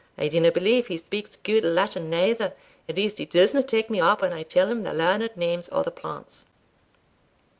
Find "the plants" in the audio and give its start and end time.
5.83-6.47